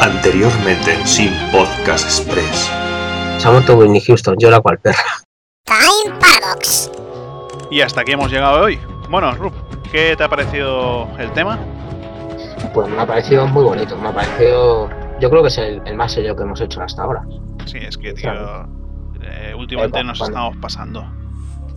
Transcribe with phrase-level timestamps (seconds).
[0.00, 2.70] Anteriormente en Sin Podcast Express.
[3.44, 4.98] Muerto Whitney Houston, yo la cual perra.
[5.64, 6.90] Time Paradox.
[7.70, 8.78] Y hasta aquí hemos llegado hoy.
[9.08, 9.52] Bueno, Rup,
[9.92, 11.58] ¿qué te ha parecido el tema?
[12.74, 14.90] Pues me ha parecido muy bonito, me ha parecido...
[15.20, 17.22] Yo creo que es el, el más serio que hemos hecho hasta ahora.
[17.66, 18.32] Sí, es que, tío,
[19.22, 21.06] eh, últimamente Eh, nos cuando- estamos pasando.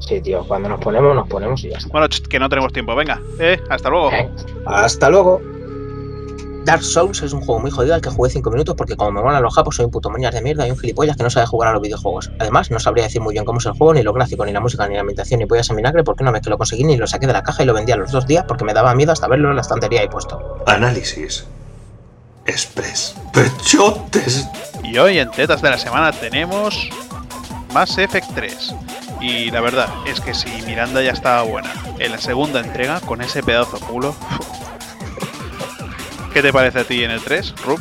[0.00, 1.88] Sí, tío, cuando nos ponemos, nos ponemos y ya está.
[1.90, 2.94] Bueno, que no tenemos tiempo.
[2.94, 4.12] Venga, eh, hasta luego.
[4.12, 4.28] Eh,
[4.66, 5.40] Hasta luego.
[6.64, 9.22] Dark Souls es un juego muy jodido al que jugué 5 minutos porque como me
[9.22, 11.46] molan los japos soy un puto moñas de mierda y un gilipollas que no sabe
[11.46, 12.30] jugar a los videojuegos.
[12.38, 14.60] Además, no sabría decir muy bien cómo es el juego, ni los gráficos, ni la
[14.60, 16.96] música, ni la ambientación, ni pollas en vinagre porque una vez que lo conseguí ni
[16.96, 18.94] lo saqué de la caja y lo vendí a los dos días porque me daba
[18.94, 20.62] miedo hasta verlo en la estantería y puesto.
[20.66, 21.46] Análisis.
[22.46, 23.14] Express.
[23.32, 24.48] Pechotes.
[24.82, 26.88] Y hoy en Tetas de la Semana tenemos
[27.72, 28.74] Mass Effect 3.
[29.20, 33.22] Y la verdad es que si Miranda ya estaba buena en la segunda entrega con
[33.22, 34.14] ese pedazo culo.
[36.34, 37.80] ¿Qué te parece a ti en el 3, Rup?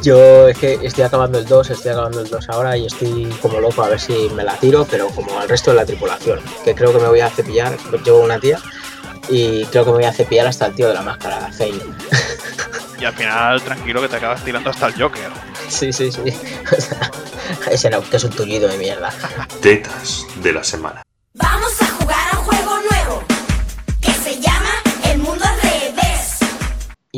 [0.00, 3.58] Yo es que estoy acabando el 2, estoy acabando el 2 ahora y estoy como
[3.58, 6.72] loco a ver si me la tiro, pero como al resto de la tripulación, que
[6.72, 8.60] creo que me voy a cepillar, llevo una tía
[9.28, 11.72] y creo que me voy a cepillar hasta el tío de la máscara, Zane.
[13.00, 15.28] Y al final, tranquilo que te acabas tirando hasta el Joker.
[15.68, 16.22] Sí, sí, sí.
[17.70, 19.12] Ese no, que es un tullido de mierda.
[19.60, 21.02] Tetas de la semana.
[21.34, 21.63] Vamos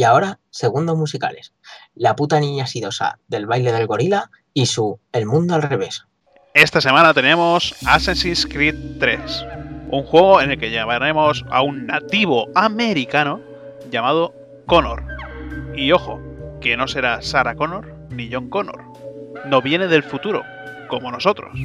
[0.07, 1.53] ahora, segundos musicales.
[1.95, 6.07] La puta niña sidosa del baile del gorila y su El mundo al revés.
[6.55, 9.45] Esta semana tenemos Assassin's Creed 3,
[9.91, 13.41] un juego en el que llamaremos a un nativo americano
[13.91, 14.33] llamado
[14.67, 15.05] Connor.
[15.77, 16.19] Y ojo,
[16.63, 18.83] que no será Sarah Connor ni John Connor.
[19.47, 20.43] No viene del futuro,
[20.89, 21.53] como nosotros.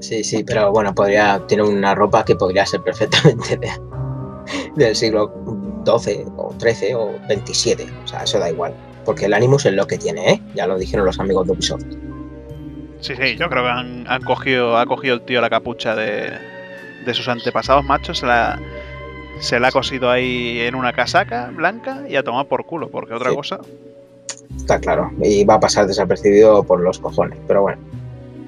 [0.00, 3.70] Sí, sí, pero bueno, podría tiene una ropa que podría ser perfectamente de-
[4.76, 5.32] del siglo
[5.84, 7.86] XII o XIII o XXVII.
[8.04, 8.72] O sea, eso da igual.
[9.04, 10.40] Porque el Animus es lo que tiene, ¿eh?
[10.54, 11.84] Ya lo dijeron los amigos de Ubisoft.
[13.00, 16.30] Sí, sí, yo creo que han, han cogido, ha cogido el tío la capucha de,
[17.06, 18.60] de sus antepasados machos, se la,
[19.40, 23.14] se la ha cosido ahí en una casaca blanca y a tomar por culo, porque
[23.14, 23.36] otra Sí.
[23.36, 23.58] cosa.
[24.54, 25.10] Está claro.
[25.22, 27.38] Y va a pasar desapercibido por los cojones.
[27.46, 27.80] Pero bueno.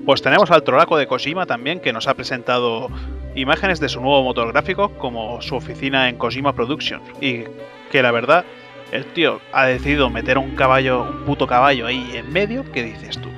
[0.04, 2.88] Pues tenemos al trolaco de Kojima también, que nos ha presentado
[3.34, 7.02] imágenes de su nuevo motor gráfico como su oficina en Kojima Productions.
[7.20, 7.44] Y
[7.90, 8.44] que la verdad,
[8.92, 13.18] el tío ha decidido meter un caballo, un puto caballo ahí en medio, ¿qué dices
[13.18, 13.28] tú?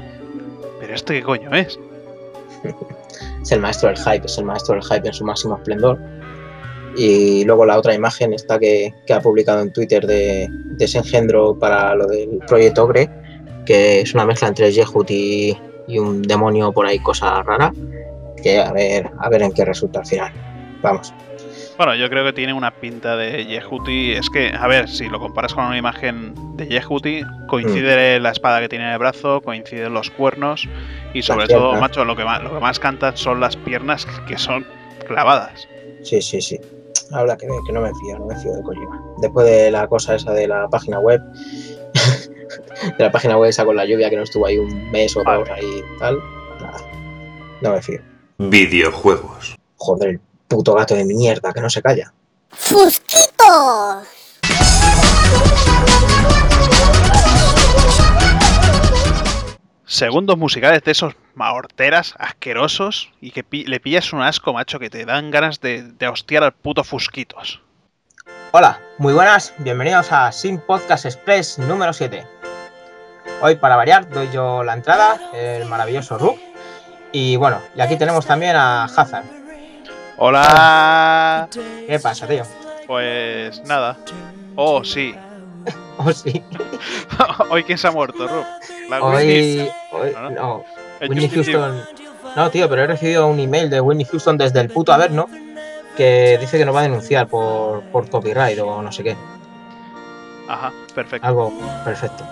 [0.81, 1.79] ¿Pero esto qué coño es?
[3.43, 5.99] Es el maestro del hype, es el maestro del hype en su máximo esplendor.
[6.97, 10.97] Y luego la otra imagen está que, que ha publicado en Twitter de, de ese
[10.97, 13.11] engendro para lo del proyecto Ogre,
[13.67, 17.71] que es una mezcla entre Yehut y, y un demonio por ahí, cosa rara.
[18.45, 20.31] Que a ver, a ver en qué resulta al final.
[20.83, 21.15] Vamos.
[21.79, 24.13] Bueno, yo creo que tiene una pinta de Yehuti.
[24.13, 28.61] Es que, a ver, si lo comparas con una imagen de Yehuti, coincide la espada
[28.61, 30.69] que tiene en el brazo, coinciden los cuernos
[31.15, 34.37] y sobre todo, macho, lo que más, lo que más cantan son las piernas que
[34.37, 34.67] son
[35.07, 35.67] clavadas.
[36.03, 36.61] Sí, sí, sí.
[37.13, 39.03] Habrá que no me fío, no me fío de Kojima.
[39.23, 41.21] Después de la cosa esa de la página web,
[42.99, 45.25] de la página web esa con la lluvia que no estuvo ahí un mes o
[45.25, 46.19] dos ahí y tal,
[46.61, 46.79] nada,
[47.63, 48.14] no me fío.
[48.39, 49.57] Videojuegos.
[49.77, 52.13] Joder, el puto gato de mierda que no se calla.
[52.51, 54.03] Fusquito.
[59.87, 64.91] Segundos musicales de esos mahorteras asquerosos y que pi- le pillas un asco, macho, que
[64.91, 67.61] te dan ganas de, de hostiar al puto Fusquitos.
[68.53, 72.27] Hola, muy buenas, bienvenidos a Sin Podcast Express número 7.
[73.43, 76.39] Hoy, para variar, doy yo la entrada, el maravilloso Rook.
[77.15, 79.25] Y bueno, y aquí tenemos también a Hazard.
[80.17, 81.49] Hola.
[81.87, 82.43] ¿Qué pasa, tío?
[82.89, 83.97] Pues nada.
[84.57, 85.15] Oh, sí.
[85.97, 86.43] Oh, sí.
[87.51, 88.45] Hoy quién se ha muerto, Rub.
[88.91, 89.01] La.
[89.01, 90.31] Hoy, hoy ¿no?
[90.31, 90.65] no,
[90.99, 91.29] El Whitney.
[91.29, 91.85] Houston.
[92.35, 95.29] No, tío, pero he recibido un email de Whitney Houston desde el puto Averno
[95.97, 99.17] que dice que nos va a denunciar por, por copyright o no sé qué.
[100.49, 101.29] Ajá, perfecto.
[101.29, 101.53] Algo
[101.85, 102.25] perfecto.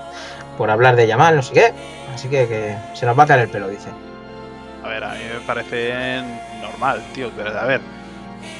[0.59, 1.73] Por hablar de llamar, no sé qué.
[2.13, 3.91] Así que, que se nos va a caer el pelo, dice.
[4.85, 6.23] A ver, a mí me parece
[6.61, 7.31] normal, tío.
[7.37, 7.81] Pero a ver,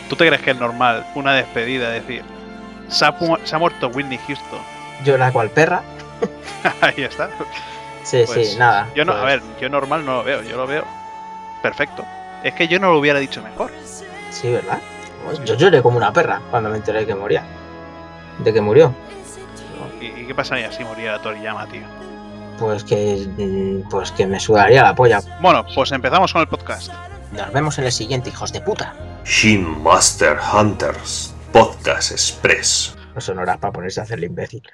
[0.09, 2.23] ¿tú te crees que es normal una despedida decir
[2.89, 4.61] se ha, pu- se ha muerto Whitney Houston?
[5.05, 5.83] Yo la cual perra.
[6.81, 7.29] Ahí está.
[8.05, 8.89] Sí, Pues, sí, nada.
[8.95, 10.85] Yo no, a pues, ver, yo normal no lo veo, yo lo veo
[11.63, 12.05] perfecto.
[12.43, 13.71] Es que yo no lo hubiera dicho mejor.
[14.31, 14.79] Sí, ¿verdad?
[15.25, 17.45] Pues yo lloré como una perra cuando me enteré que moría.
[18.39, 18.93] De que murió.
[20.01, 21.83] ¿Y, y qué pasaría si muriera Toriyama, tío?
[22.63, 23.27] Pues que.
[23.37, 25.21] mm, Pues que me sudaría la polla.
[25.41, 26.93] Bueno, pues empezamos con el podcast.
[27.33, 28.95] Nos vemos en el siguiente, hijos de puta.
[29.25, 31.35] Shin Master Hunters.
[31.53, 32.95] Podcast Express.
[33.17, 34.63] No son horas para ponerse a hacerle imbécil.